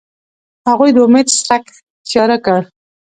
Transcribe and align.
هغوی 0.69 0.89
د 0.93 0.97
امید 1.05 1.27
څرک 1.39 1.63
تیاره 2.07 2.37
کړ. 2.45 2.61